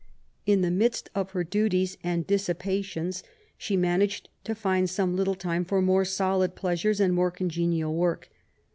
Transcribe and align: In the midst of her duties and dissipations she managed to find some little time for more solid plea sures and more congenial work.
In 0.47 0.61
the 0.61 0.71
midst 0.71 1.11
of 1.13 1.29
her 1.33 1.43
duties 1.43 1.95
and 2.03 2.25
dissipations 2.25 3.21
she 3.55 3.77
managed 3.77 4.29
to 4.45 4.55
find 4.55 4.89
some 4.89 5.15
little 5.15 5.35
time 5.35 5.63
for 5.63 5.79
more 5.79 6.05
solid 6.05 6.55
plea 6.55 6.73
sures 6.73 6.99
and 6.99 7.13
more 7.13 7.29
congenial 7.29 7.93
work. 7.93 8.27